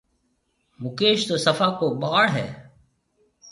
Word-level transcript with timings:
مڪيش 0.81 1.19
تو 1.27 1.35
سڦا 1.45 1.67
ڪو 1.79 1.87
ٻاݪ 2.01 2.25
هيَ۔ 2.35 2.47